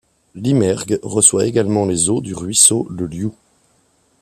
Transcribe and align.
L'Imergue 0.33 0.97
reçoit 1.03 1.45
également 1.45 1.85
les 1.85 2.09
eaux 2.09 2.21
du 2.21 2.33
Ruisseau 2.33 2.87
le 2.89 3.05
Lioux. 3.05 3.35